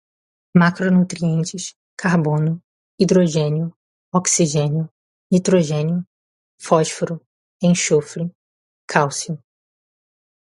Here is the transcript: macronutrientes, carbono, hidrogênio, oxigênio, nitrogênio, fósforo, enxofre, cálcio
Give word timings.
macronutrientes, 0.57 1.75
carbono, 1.95 2.59
hidrogênio, 2.97 3.71
oxigênio, 4.11 4.89
nitrogênio, 5.31 6.03
fósforo, 6.59 7.21
enxofre, 7.61 8.35
cálcio 8.87 9.37